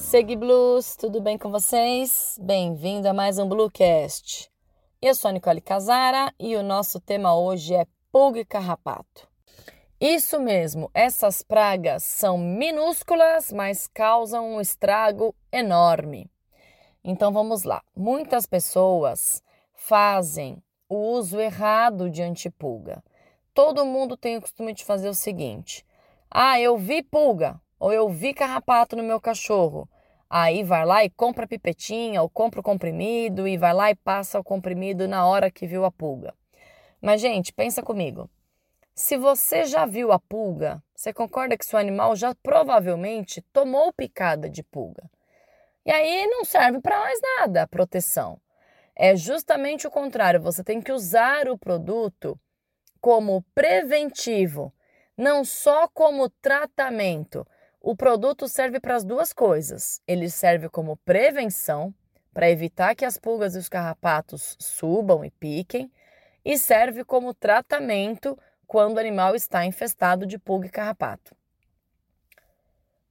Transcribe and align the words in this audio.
Segui 0.00 0.34
Blues, 0.34 0.96
tudo 0.96 1.20
bem 1.20 1.36
com 1.36 1.50
vocês? 1.50 2.38
Bem-vindo 2.42 3.06
a 3.06 3.12
mais 3.12 3.38
um 3.38 3.46
Bluecast. 3.46 4.50
Eu 5.00 5.14
sou 5.14 5.28
a 5.28 5.32
Nicole 5.32 5.60
Casara 5.60 6.34
e 6.40 6.56
o 6.56 6.62
nosso 6.62 6.98
tema 6.98 7.36
hoje 7.38 7.74
é 7.74 7.86
pulga 8.10 8.40
e 8.40 8.44
carrapato. 8.46 9.28
Isso 10.00 10.40
mesmo, 10.40 10.90
essas 10.94 11.42
pragas 11.42 12.02
são 12.02 12.38
minúsculas, 12.38 13.52
mas 13.52 13.86
causam 13.86 14.54
um 14.54 14.60
estrago 14.60 15.34
enorme. 15.52 16.28
Então 17.04 17.30
vamos 17.30 17.62
lá. 17.62 17.82
Muitas 17.94 18.46
pessoas 18.46 19.42
fazem 19.74 20.60
o 20.88 20.96
uso 20.96 21.38
errado 21.38 22.08
de 22.08 22.22
antipulga. 22.22 23.04
Todo 23.52 23.84
mundo 23.84 24.16
tem 24.16 24.38
o 24.38 24.40
costume 24.40 24.72
de 24.72 24.82
fazer 24.82 25.10
o 25.10 25.14
seguinte: 25.14 25.86
ah, 26.30 26.58
eu 26.58 26.76
vi 26.78 27.02
pulga 27.02 27.60
ou 27.78 27.92
eu 27.92 28.08
vi 28.08 28.34
carrapato 28.34 28.96
no 28.96 29.02
meu 29.02 29.20
cachorro. 29.20 29.88
Aí 30.28 30.62
vai 30.62 30.84
lá 30.84 31.04
e 31.04 31.10
compra 31.10 31.46
pipetinha 31.46 32.22
ou 32.22 32.28
compra 32.28 32.60
o 32.60 32.62
comprimido 32.62 33.46
e 33.46 33.56
vai 33.56 33.72
lá 33.72 33.90
e 33.90 33.94
passa 33.94 34.38
o 34.38 34.44
comprimido 34.44 35.06
na 35.06 35.26
hora 35.26 35.50
que 35.50 35.66
viu 35.66 35.84
a 35.84 35.90
pulga. 35.90 36.34
Mas, 37.00 37.20
gente, 37.20 37.52
pensa 37.52 37.82
comigo. 37.82 38.30
Se 38.94 39.16
você 39.16 39.64
já 39.64 39.84
viu 39.86 40.12
a 40.12 40.18
pulga, 40.18 40.82
você 40.94 41.12
concorda 41.12 41.56
que 41.56 41.66
seu 41.66 41.78
animal 41.78 42.14
já 42.16 42.34
provavelmente 42.36 43.42
tomou 43.52 43.92
picada 43.92 44.48
de 44.48 44.62
pulga. 44.62 45.10
E 45.84 45.90
aí 45.90 46.26
não 46.28 46.44
serve 46.44 46.80
para 46.80 46.98
mais 46.98 47.20
nada 47.38 47.62
a 47.62 47.66
proteção. 47.66 48.40
É 48.96 49.16
justamente 49.16 49.86
o 49.86 49.90
contrário, 49.90 50.40
você 50.40 50.62
tem 50.62 50.80
que 50.80 50.92
usar 50.92 51.48
o 51.48 51.58
produto 51.58 52.38
como 53.00 53.44
preventivo, 53.54 54.72
não 55.16 55.44
só 55.44 55.88
como 55.88 56.30
tratamento. 56.40 57.46
O 57.86 57.94
produto 57.94 58.48
serve 58.48 58.80
para 58.80 58.96
as 58.96 59.04
duas 59.04 59.30
coisas. 59.30 60.00
Ele 60.08 60.30
serve 60.30 60.70
como 60.70 60.96
prevenção, 61.04 61.94
para 62.32 62.48
evitar 62.48 62.94
que 62.94 63.04
as 63.04 63.18
pulgas 63.18 63.54
e 63.54 63.58
os 63.58 63.68
carrapatos 63.68 64.56
subam 64.58 65.22
e 65.22 65.30
piquem, 65.30 65.92
e 66.42 66.56
serve 66.56 67.04
como 67.04 67.34
tratamento 67.34 68.38
quando 68.66 68.96
o 68.96 69.00
animal 69.00 69.34
está 69.34 69.66
infestado 69.66 70.24
de 70.24 70.38
pulga 70.38 70.66
e 70.66 70.70
carrapato. 70.70 71.36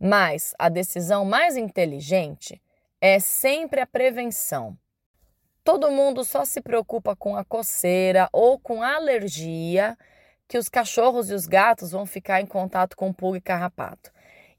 Mas 0.00 0.54
a 0.58 0.70
decisão 0.70 1.22
mais 1.22 1.54
inteligente 1.58 2.58
é 2.98 3.20
sempre 3.20 3.78
a 3.78 3.86
prevenção. 3.86 4.74
Todo 5.62 5.90
mundo 5.90 6.24
só 6.24 6.46
se 6.46 6.62
preocupa 6.62 7.14
com 7.14 7.36
a 7.36 7.44
coceira 7.44 8.26
ou 8.32 8.58
com 8.58 8.82
a 8.82 8.96
alergia 8.96 9.98
que 10.48 10.56
os 10.56 10.70
cachorros 10.70 11.30
e 11.30 11.34
os 11.34 11.46
gatos 11.46 11.90
vão 11.90 12.06
ficar 12.06 12.40
em 12.40 12.46
contato 12.46 12.96
com 12.96 13.12
pulga 13.12 13.36
e 13.36 13.42
carrapato. 13.42 14.10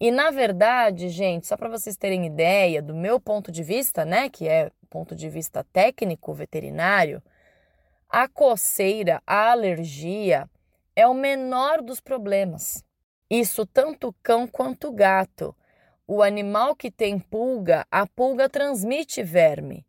E 0.00 0.10
na 0.10 0.30
verdade, 0.30 1.08
gente, 1.08 1.46
só 1.46 1.56
para 1.56 1.68
vocês 1.68 1.96
terem 1.96 2.24
ideia 2.26 2.80
do 2.80 2.94
meu 2.94 3.18
ponto 3.18 3.50
de 3.50 3.62
vista, 3.62 4.04
né, 4.04 4.28
que 4.28 4.46
é 4.48 4.70
ponto 4.88 5.14
de 5.14 5.28
vista 5.28 5.64
técnico 5.72 6.32
veterinário, 6.32 7.22
a 8.08 8.26
coceira, 8.26 9.22
a 9.26 9.50
alergia 9.50 10.48
é 10.96 11.06
o 11.06 11.14
menor 11.14 11.82
dos 11.82 12.00
problemas. 12.00 12.82
Isso 13.28 13.66
tanto 13.66 14.14
cão 14.22 14.46
quanto 14.46 14.90
gato. 14.90 15.54
O 16.06 16.22
animal 16.22 16.74
que 16.74 16.90
tem 16.90 17.18
pulga, 17.18 17.86
a 17.90 18.06
pulga 18.06 18.48
transmite 18.48 19.22
verme. 19.22 19.86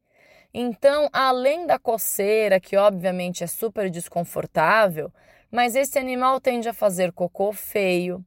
Então, 0.53 1.07
além 1.13 1.65
da 1.65 1.79
coceira, 1.79 2.59
que 2.59 2.75
obviamente 2.75 3.43
é 3.43 3.47
super 3.47 3.89
desconfortável, 3.89 5.13
mas 5.49 5.75
esse 5.75 5.97
animal 5.97 6.41
tende 6.41 6.67
a 6.67 6.73
fazer 6.73 7.13
cocô 7.13 7.53
feio, 7.53 8.25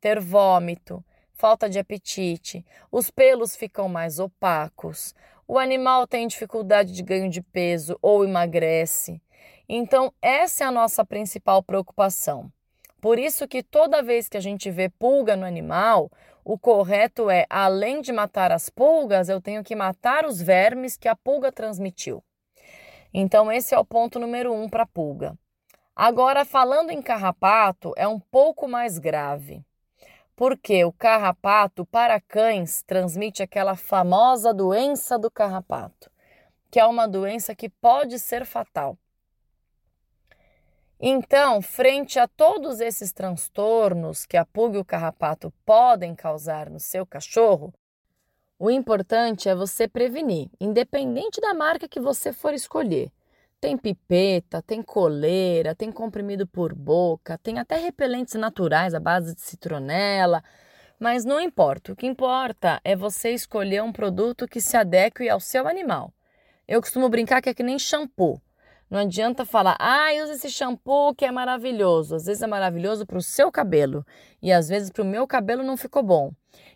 ter 0.00 0.20
vômito, 0.20 1.02
falta 1.40 1.70
de 1.70 1.78
apetite, 1.78 2.62
os 2.92 3.10
pelos 3.10 3.56
ficam 3.56 3.88
mais 3.88 4.18
opacos, 4.18 5.14
o 5.48 5.58
animal 5.58 6.06
tem 6.06 6.26
dificuldade 6.26 6.92
de 6.92 7.02
ganho 7.02 7.30
de 7.30 7.40
peso 7.40 7.98
ou 8.02 8.26
emagrece. 8.26 9.22
Então, 9.66 10.12
essa 10.20 10.64
é 10.64 10.66
a 10.66 10.70
nossa 10.70 11.02
principal 11.02 11.62
preocupação. 11.62 12.52
Por 13.00 13.18
isso 13.18 13.48
que 13.48 13.62
toda 13.62 14.02
vez 14.02 14.28
que 14.28 14.36
a 14.36 14.40
gente 14.40 14.70
vê 14.70 14.90
pulga 14.90 15.34
no 15.34 15.46
animal, 15.46 16.10
o 16.44 16.58
correto 16.58 17.30
é, 17.30 17.46
além 17.48 18.02
de 18.02 18.12
matar 18.12 18.52
as 18.52 18.68
pulgas, 18.68 19.30
eu 19.30 19.40
tenho 19.40 19.64
que 19.64 19.74
matar 19.74 20.26
os 20.26 20.42
vermes 20.42 20.98
que 20.98 21.08
a 21.08 21.16
pulga 21.16 21.50
transmitiu. 21.50 22.22
Então, 23.14 23.50
esse 23.50 23.74
é 23.74 23.78
o 23.78 23.84
ponto 23.84 24.18
número 24.18 24.52
um 24.52 24.68
para 24.68 24.82
a 24.82 24.86
pulga. 24.86 25.34
Agora, 25.96 26.44
falando 26.44 26.90
em 26.90 27.00
carrapato, 27.00 27.94
é 27.96 28.06
um 28.06 28.20
pouco 28.20 28.68
mais 28.68 28.98
grave. 28.98 29.64
Porque 30.40 30.82
o 30.86 30.90
carrapato 30.90 31.84
para 31.84 32.18
cães 32.18 32.82
transmite 32.84 33.42
aquela 33.42 33.76
famosa 33.76 34.54
doença 34.54 35.18
do 35.18 35.30
carrapato, 35.30 36.10
que 36.70 36.80
é 36.80 36.86
uma 36.86 37.06
doença 37.06 37.54
que 37.54 37.68
pode 37.68 38.18
ser 38.18 38.46
fatal. 38.46 38.96
Então, 40.98 41.60
frente 41.60 42.18
a 42.18 42.26
todos 42.26 42.80
esses 42.80 43.12
transtornos 43.12 44.24
que 44.24 44.38
a 44.38 44.46
pulga 44.46 44.78
e 44.78 44.80
o 44.80 44.84
carrapato 44.84 45.52
podem 45.62 46.14
causar 46.14 46.70
no 46.70 46.80
seu 46.80 47.04
cachorro, 47.04 47.70
o 48.58 48.70
importante 48.70 49.46
é 49.46 49.54
você 49.54 49.86
prevenir, 49.86 50.48
independente 50.58 51.38
da 51.38 51.52
marca 51.52 51.86
que 51.86 52.00
você 52.00 52.32
for 52.32 52.54
escolher. 52.54 53.12
Tem 53.60 53.76
pipeta, 53.76 54.62
tem 54.62 54.82
coleira, 54.82 55.74
tem 55.74 55.92
comprimido 55.92 56.46
por 56.46 56.74
boca, 56.74 57.36
tem 57.36 57.58
até 57.58 57.76
repelentes 57.76 58.34
naturais 58.34 58.94
à 58.94 59.00
base 59.00 59.34
de 59.34 59.42
citronela, 59.42 60.42
mas 60.98 61.26
não 61.26 61.38
importa. 61.38 61.92
O 61.92 61.96
que 61.96 62.06
importa 62.06 62.80
é 62.82 62.96
você 62.96 63.32
escolher 63.32 63.82
um 63.82 63.92
produto 63.92 64.48
que 64.48 64.62
se 64.62 64.78
adeque 64.78 65.28
ao 65.28 65.40
seu 65.40 65.68
animal. 65.68 66.10
Eu 66.66 66.80
costumo 66.80 67.10
brincar 67.10 67.42
que 67.42 67.50
é 67.50 67.54
que 67.54 67.62
nem 67.62 67.78
shampoo. 67.78 68.40
Não 68.90 68.98
adianta 68.98 69.44
falar, 69.44 69.76
ah, 69.78 70.08
usa 70.20 70.32
esse 70.32 70.50
shampoo 70.50 71.14
que 71.14 71.24
é 71.24 71.30
maravilhoso. 71.30 72.16
Às 72.16 72.26
vezes 72.26 72.42
é 72.42 72.46
maravilhoso 72.48 73.06
para 73.06 73.18
o 73.18 73.22
seu 73.22 73.50
cabelo 73.52 74.04
e 74.42 74.52
às 74.52 74.68
vezes 74.68 74.90
para 74.90 75.02
o 75.02 75.06
meu 75.06 75.28
cabelo 75.28 75.62
não 75.62 75.76
ficou 75.76 76.02
bom. 76.02 76.32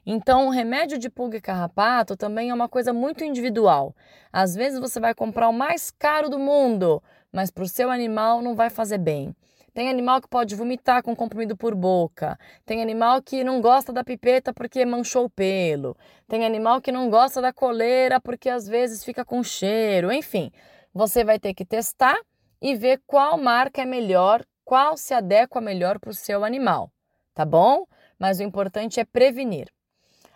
Então, 0.07 0.47
o 0.47 0.51
remédio 0.51 0.97
de 0.97 1.11
pulga 1.11 1.39
e 1.39 1.41
carrapato 1.41 2.17
também 2.17 2.51
é 2.51 2.55
uma 2.55 2.69
coisa 2.69 2.93
muito 2.93 3.25
individual. 3.25 3.97
Às 4.33 4.55
vezes 4.55 4.79
você 4.79 5.01
vai 5.01 5.13
comprar 5.13 5.49
o 5.49 5.53
mais 5.53 5.91
caro 5.91 6.29
do 6.29 6.39
mundo, 6.39 7.03
mas 7.33 7.51
para 7.51 7.65
o 7.65 7.69
seu 7.69 7.91
animal 7.91 8.41
não 8.41 8.55
vai 8.55 8.71
fazer 8.71 8.99
bem. 8.99 9.35
Tem 9.73 9.91
animal 9.91 10.21
que 10.21 10.29
pode 10.29 10.55
vomitar 10.55 11.03
com 11.03 11.17
comprimido 11.17 11.57
por 11.57 11.75
boca. 11.75 12.39
Tem 12.65 12.81
animal 12.81 13.21
que 13.21 13.43
não 13.43 13.61
gosta 13.61 13.93
da 13.93 14.05
pipeta 14.05 14.55
porque 14.55 14.87
manchou 14.87 15.25
o 15.25 15.31
pelo. 15.31 15.97
Tem 16.29 16.47
animal 16.47 16.81
que 16.81 16.93
não 16.93 17.11
gosta 17.11 17.43
da 17.43 17.53
coleira 17.53 18.21
porque 18.21 18.49
às 18.49 18.69
vezes 18.69 19.03
fica 19.03 19.25
com 19.25 19.43
cheiro. 19.43 20.13
Enfim, 20.13 20.53
você 20.95 21.25
vai 21.25 21.39
ter 21.39 21.53
que 21.53 21.65
testar 21.65 22.17
e 22.63 22.77
ver 22.77 23.03
qual 23.07 23.37
marca 23.37 23.83
é 23.83 23.85
melhor, 23.85 24.45
qual 24.65 24.97
se 24.97 25.13
adequa 25.13 25.61
melhor 25.61 25.99
para 25.99 26.11
o 26.11 26.15
seu 26.15 26.45
animal, 26.45 26.91
tá 27.35 27.45
bom? 27.45 27.85
Mas 28.19 28.39
o 28.39 28.45
importante 28.45 29.01
é 29.01 29.05
prevenir. 29.05 29.69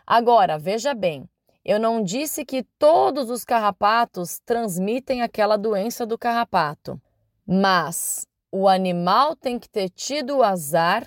Agora, 0.06 0.58
veja 0.58 0.92
bem, 0.92 1.28
eu 1.64 1.78
não 1.78 2.02
disse 2.02 2.44
que 2.44 2.64
todos 2.78 3.30
os 3.30 3.44
carrapatos 3.44 4.41
transmitem 4.44 5.22
aquela 5.22 5.56
doença 5.56 6.04
do 6.04 6.19
carrapato, 6.19 7.00
mas 7.46 8.26
o 8.50 8.69
animal 8.69 9.36
tem 9.36 9.58
que 9.58 9.69
ter 9.69 9.90
tido 9.90 10.38
o 10.38 10.42
azar 10.42 11.06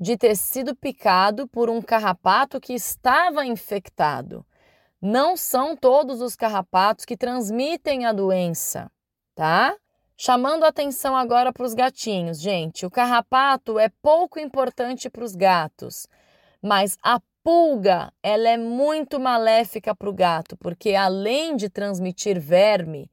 de 0.00 0.16
ter 0.16 0.36
sido 0.36 0.74
picado 0.74 1.46
por 1.48 1.68
um 1.68 1.82
carrapato 1.82 2.60
que 2.60 2.72
estava 2.72 3.44
infectado. 3.44 4.46
Não 5.00 5.36
são 5.36 5.76
todos 5.76 6.20
os 6.20 6.34
carrapatos 6.34 7.04
que 7.04 7.16
transmitem 7.16 8.04
a 8.04 8.12
doença, 8.12 8.90
tá? 9.32 9.76
Chamando 10.16 10.64
atenção 10.64 11.16
agora 11.16 11.52
para 11.52 11.64
os 11.64 11.72
gatinhos, 11.72 12.40
gente. 12.40 12.84
O 12.84 12.90
carrapato 12.90 13.78
é 13.78 13.88
pouco 14.02 14.40
importante 14.40 15.08
para 15.08 15.22
os 15.22 15.36
gatos, 15.36 16.08
mas 16.60 16.98
a 17.00 17.20
pulga 17.44 18.12
ela 18.20 18.48
é 18.48 18.56
muito 18.56 19.20
maléfica 19.20 19.94
para 19.94 20.10
o 20.10 20.12
gato, 20.12 20.56
porque 20.56 20.96
além 20.96 21.54
de 21.54 21.70
transmitir 21.70 22.40
verme, 22.40 23.08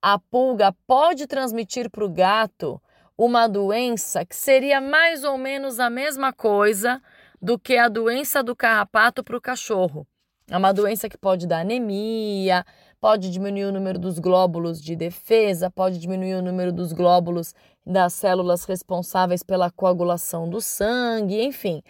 a 0.00 0.20
pulga 0.20 0.72
pode 0.86 1.26
transmitir 1.26 1.90
para 1.90 2.04
o 2.04 2.08
gato 2.08 2.80
uma 3.18 3.48
doença 3.48 4.24
que 4.24 4.36
seria 4.36 4.80
mais 4.80 5.24
ou 5.24 5.36
menos 5.36 5.80
a 5.80 5.90
mesma 5.90 6.32
coisa 6.32 7.02
do 7.42 7.58
que 7.58 7.76
a 7.76 7.88
doença 7.88 8.44
do 8.44 8.54
carrapato 8.54 9.24
para 9.24 9.36
o 9.36 9.40
cachorro. 9.40 10.06
É 10.48 10.56
uma 10.56 10.72
doença 10.72 11.08
que 11.08 11.18
pode 11.18 11.44
dar 11.44 11.60
anemia, 11.60 12.64
pode 13.00 13.30
diminuir 13.30 13.64
o 13.64 13.72
número 13.72 13.98
dos 13.98 14.20
glóbulos 14.20 14.80
de 14.80 14.94
defesa, 14.94 15.68
pode 15.70 15.98
diminuir 15.98 16.34
o 16.34 16.42
número 16.42 16.72
dos 16.72 16.92
glóbulos 16.92 17.52
das 17.84 18.14
células 18.14 18.64
responsáveis 18.64 19.42
pela 19.42 19.72
coagulação 19.72 20.48
do 20.48 20.60
sangue, 20.60 21.42
enfim, 21.42 21.82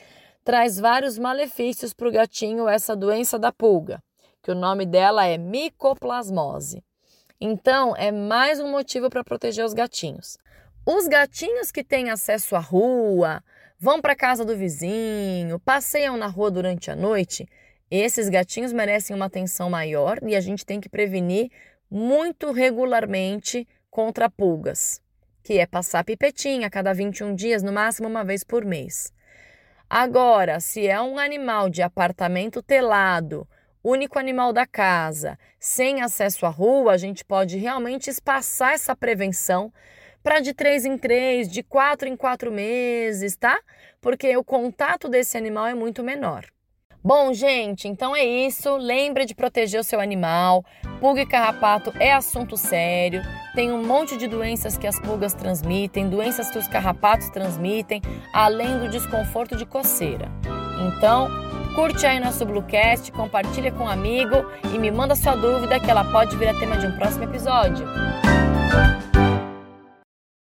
traz 0.43 0.79
vários 0.81 1.19
malefícios 1.19 1.93
para 1.93 2.09
o 2.09 2.13
gatinho 2.13 2.67
essa 2.67 2.97
doença 2.97 3.39
da 3.39 3.53
pulga, 3.53 4.03
que 4.43 4.51
o 4.51 4.55
nome 4.55 4.87
dela 4.87 5.27
é 5.27 5.37
micoplasmose. 5.37 6.83
Então, 7.39 7.95
é 7.95 8.11
mais 8.11 8.59
um 8.59 8.71
motivo 8.71 9.11
para 9.11 9.23
proteger 9.23 9.67
os 9.67 9.75
gatinhos. 9.75 10.39
Os 10.87 11.07
gatinhos 11.07 11.71
que 11.71 11.85
têm 11.85 12.09
acesso 12.09 12.57
à 12.57 12.61
rua, 12.61 13.43
vão 13.79 14.01
para 14.01 14.17
casa 14.17 14.45
do 14.45 14.57
vizinho, 14.57 15.61
passeiam 15.61 16.17
na 16.17 16.27
rua 16.27 16.51
durante 16.51 16.91
a 16.91 16.97
noite, 16.97 17.47
Esses 17.91 18.29
gatinhos 18.29 18.73
merecem 18.73 19.15
uma 19.15 19.27
atenção 19.27 19.71
maior 19.71 20.19
e 20.27 20.35
a 20.35 20.41
gente 20.41 20.67
tem 20.67 20.81
que 20.81 20.89
prevenir 20.89 21.51
muito 21.89 22.51
regularmente 22.51 23.67
contra 23.89 24.29
pulgas, 24.29 25.01
que 25.43 25.59
é 25.59 25.67
passar 25.67 26.05
pipetinha 26.05 26.67
a 26.67 26.71
cada 26.71 26.93
21 26.93 27.35
dias, 27.35 27.63
no 27.63 27.73
máximo 27.73 28.09
uma 28.09 28.25
vez 28.25 28.43
por 28.43 28.65
mês. 28.65 29.13
Agora, 29.89 30.59
se 30.59 30.89
é 30.89 31.01
um 31.01 31.17
animal 31.17 31.71
de 31.71 31.81
apartamento 31.81 32.61
telado, 32.61 33.47
único 33.85 34.19
animal 34.19 34.53
da 34.53 34.67
casa, 34.67 35.39
sem 35.61 36.03
acesso 36.03 36.45
à 36.45 36.49
rua, 36.49 36.93
a 36.93 36.97
gente 36.97 37.25
pode 37.25 37.57
realmente 37.57 38.11
espaçar 38.11 38.73
essa 38.73 38.97
prevenção 38.97 39.73
para 40.25 40.41
de 40.41 40.53
três 40.53 40.85
em 40.85 40.99
três, 40.99 41.49
de 41.49 41.63
quatro 41.63 42.09
em 42.09 42.17
quatro 42.17 42.51
meses, 42.51 43.37
tá? 43.37 43.61
Porque 44.01 44.37
o 44.37 44.43
contato 44.43 45.09
desse 45.09 45.39
animal 45.39 45.69
é 45.69 45.75
muito 45.75 46.03
menor. 46.03 46.45
Bom, 47.07 47.33
gente, 47.33 47.87
então 47.87 48.17
é 48.17 48.25
isso. 48.25 48.77
Lembre 48.77 49.25
de 49.25 49.33
proteger 49.33 49.81
o 49.81 49.85
seu 49.85 50.01
animal. 50.01 50.65
Pulga 50.99 51.21
e 51.21 51.27
carrapato 51.27 51.93
é 52.01 52.13
assunto 52.13 52.57
sério. 52.57 53.23
Tem 53.55 53.71
um 53.71 53.81
monte 53.87 54.17
de 54.17 54.27
doenças 54.27 54.77
que 54.77 54.89
as 54.89 54.99
pulgas 54.99 55.33
transmitem, 55.33 56.09
doenças 56.09 56.51
que 56.51 56.59
os 56.59 56.67
carrapatos 56.67 57.31
transmitem, 57.31 58.03
além 58.33 58.81
do 58.81 58.89
desconforto 58.89 59.55
de 59.55 59.65
coceira. 59.65 60.29
Então, 60.89 61.31
curte 61.77 62.05
aí 62.05 62.19
nosso 62.19 62.45
Bluecast, 62.45 63.13
compartilha 63.13 63.71
com 63.71 63.85
um 63.85 63.89
amigo 63.89 64.45
e 64.75 64.77
me 64.77 64.91
manda 64.91 65.15
sua 65.15 65.37
dúvida 65.37 65.79
que 65.79 65.89
ela 65.89 66.05
pode 66.11 66.35
vir 66.35 66.49
a 66.49 66.59
tema 66.59 66.77
de 66.77 66.89
um 66.89 66.97
próximo 66.97 67.23
episódio. 67.23 67.87